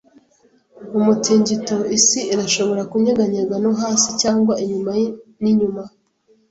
Mu 0.91 0.99
mutingito, 1.07 1.77
isi 1.97 2.19
irashobora 2.33 2.81
kunyeganyega 2.91 3.55
no 3.63 3.71
hasi, 3.81 4.09
cyangwa 4.21 4.53
inyuma 4.63 4.91
n'inyuma. 5.41 5.83